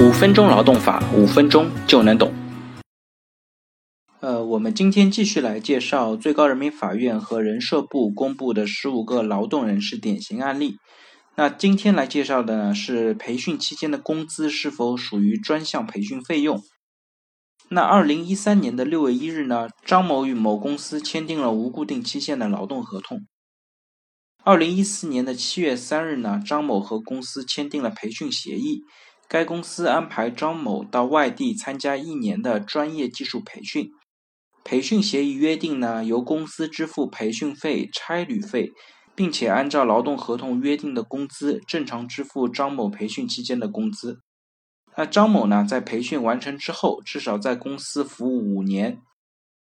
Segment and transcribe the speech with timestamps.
[0.00, 2.32] 五分钟劳动法，五分钟就能懂。
[4.20, 10.76] 呃，我们今天继续来介绍最高人民法院和人社部公布的十五个劳动人事典型案例。
[11.36, 16.60] 那今天来介绍的呢是培训期间的工资是否属于专项培训费用。
[17.68, 23.20] 那二零一三年的六月一日呢，张某与某公司签订了无固定期限的劳动合同。
[24.42, 28.80] 二零一四年的七月三日呢，张某和公司签订了培训协议。
[29.28, 33.90] 该公司安排张某到外地参加一年的专业技术培训。
[34.62, 38.72] 培训协议约定呢，由公司支付培训费、差旅费，
[39.14, 44.20] 并且按照劳动合同约定的工资正常支付张某培训期间的工资。
[44.96, 49.02] 那张某呢，在培训完成之后，至少在公司服务五年。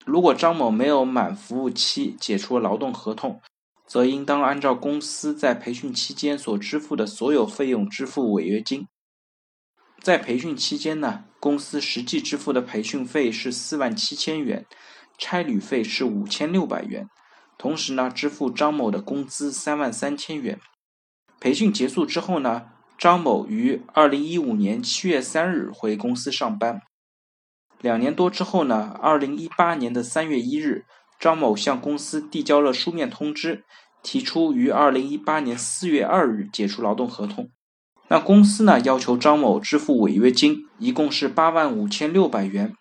[0.06, 3.40] 如果张某没有满服务期解除劳动合同，
[3.86, 8.86] 则应当按照公司在培训期间所支付的所有费用支付违约金。
[10.00, 14.64] 在培训期间呢，公司实际支付的培训费是四万七千元，
[15.18, 17.08] 差旅费是五千六百元，
[17.58, 20.58] 同时呢，支付张某的工资三万三千元。
[21.40, 26.80] 培训结束之后呢，张某于二零一五年七月三日回公司上班。
[27.80, 30.84] 两年多之后呢，二零一八年的三月一日，
[31.20, 33.64] 张某向公司递交了书面通知，
[34.02, 37.50] 提出于二零一八年四月二日解除劳动合同。
[38.08, 42.74] 那公司呢要求张某支付违约金，一共是八万五千六百元，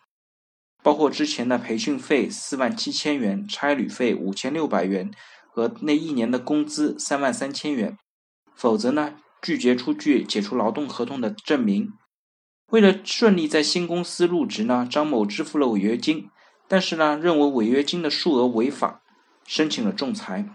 [0.82, 5.10] 包括之前的培训费四万七千元、差旅费五千六百元
[5.50, 7.98] 和那一年的工资三万三千元。
[8.54, 11.92] 否则呢，拒绝出具解除劳动合同的证明。
[12.72, 16.28] 为了顺利在新公司入职呢，张某支付了违约金，
[16.66, 19.02] 但是呢，认为违约金的数额违法，
[19.46, 20.48] 申请了仲裁。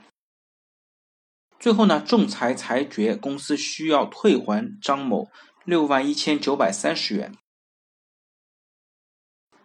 [1.64, 5.30] 最后呢，仲裁裁决公司需要退还张某
[5.64, 7.34] 六万一千九百三十元。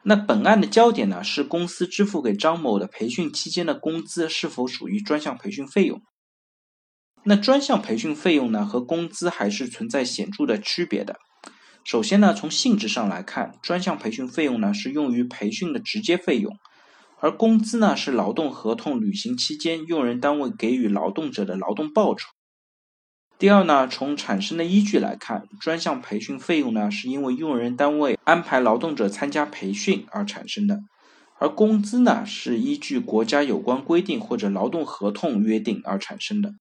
[0.04, 6.00] 那本案的焦点呢是公司支付给张某的培训期间的工资是否属于专项培训费用？
[7.24, 11.16] 那专项培训费用呢和工资还是存在显著的区别的。
[11.82, 16.56] 首先呢，从性质上来看，专项培训费用呢是用于培训的直接费用。
[17.20, 22.28] 而工资呢，是劳动合同履行期间用人单位给予劳动者的劳动报酬。
[23.38, 30.80] 第二呢，从产生的依据来看，专项培训费用呢，是因为用人单位安排劳动者参加培训而产生的，
[31.38, 36.52] 而工资呢，是依据国家有关规定或者劳动合同约定而产生的。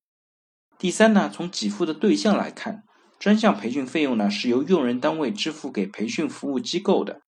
[0.77, 2.83] 第三呢，从给付的对象来看，
[3.17, 7.21] 专项培训费用呢，是由用人单位支付给培训服务机构的。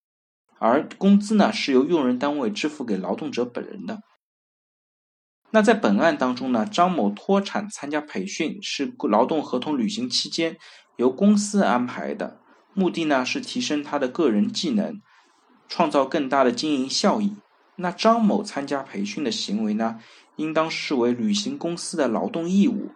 [0.59, 4.02] 而工资呢，是由用人单位支付给劳动者本人的。
[5.52, 10.58] 那在本案当中呢，张某脱产参加培训是劳动合同履行期间
[10.98, 12.40] 由公司安排的，
[12.75, 15.02] 目的呢是提升他的个人技能，
[15.68, 17.38] 创造更大的经营效益。
[17.78, 20.00] 那张某参加培训的行为呢，
[20.36, 22.92] 应当视为履行公司的劳动义务。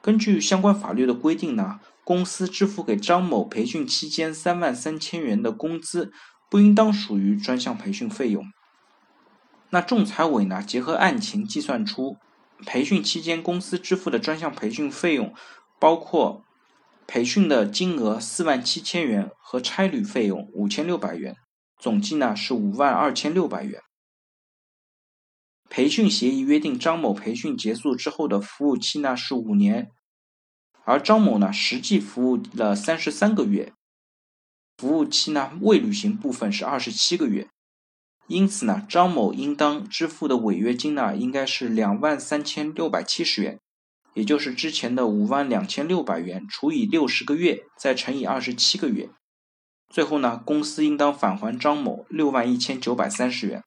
[0.00, 6.10] 根据相关法律的规定呢，公司支付给张某培训期间三万三千元的工资。
[6.56, 8.50] 不应当属于专项培训费用。
[9.68, 12.16] 那仲裁委呢，结合案情计算出，
[12.64, 15.34] 培训期间公司支付的专项培训费用，
[15.78, 16.46] 包括
[17.06, 21.36] 培训的金额四万七千元和差旅费用五千六百元，
[21.78, 23.82] 总计呢是五万二千六百元。
[25.68, 29.90] 培训协议约定张某培训结束之后的服务期呢是五年，
[30.86, 33.74] 而张某呢实际服务了三十三个月。
[34.76, 37.48] 服务期呢未履行部分是二十七个月，
[38.26, 43.58] 因此呢，张某应当支付的违约金呢应该是两万三千六百七十元，
[44.14, 49.08] 也就是之前的五万两千六百元除以六十个月，再乘以二十七个月，
[49.88, 53.62] 最后呢，公司应当返还张某六万一千九百三十元。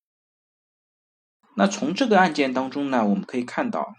[1.56, 3.96] 那从这个案件当中呢，我们可以看到。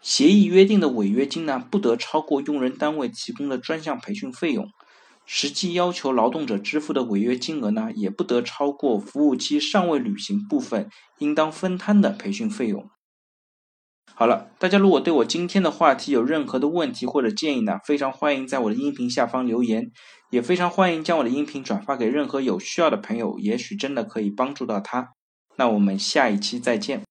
[0.00, 4.66] 协议约定的违约金呢，不得超过用人单位提供的专项培训费用；
[5.26, 12.88] 实际要求劳动者支付的违约金额呢，也不得超过服务期尚未履行部分应当分摊的培训费用。
[14.14, 19.90] 好了，大家如果对我今天的话题有任何的问题或者建议呢，非常欢迎在我的音频下方留言，
[20.30, 25.10] 也非常欢迎将我的音频转发给任何有需要的朋友，也许真的可以帮助到他。
[25.56, 27.07] 那我们下一期再见。